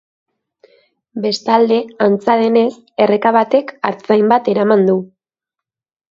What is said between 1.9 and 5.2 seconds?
antza denez, erreka batek artzain bat eraman du.